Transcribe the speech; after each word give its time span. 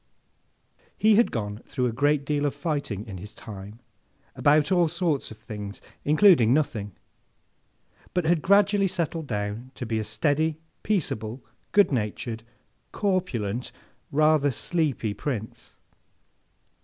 He 0.97 1.13
had 1.13 1.29
gone 1.31 1.59
through 1.67 1.85
a 1.85 1.91
great 1.91 2.25
deal 2.25 2.47
of 2.47 2.55
fighting, 2.55 3.05
in 3.05 3.19
his 3.19 3.35
time, 3.35 3.77
about 4.35 4.71
all 4.71 4.87
sorts 4.87 5.29
of 5.29 5.37
things, 5.37 5.79
including 6.03 6.55
nothing; 6.55 6.93
but, 8.15 8.25
had 8.25 8.41
gradually 8.41 8.87
settled 8.87 9.27
down 9.27 9.69
to 9.75 9.85
be 9.85 9.99
a 9.99 10.03
steady, 10.03 10.57
peaceable, 10.81 11.45
good 11.71 11.91
natured, 11.91 12.41
corpulent, 12.91 13.71
rather 14.11 14.49
sleepy 14.49 15.13
Prince. 15.13 15.77